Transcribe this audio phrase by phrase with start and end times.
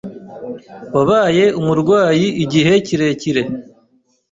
[0.95, 3.41] Wabaye umurwayi igihe kirekire,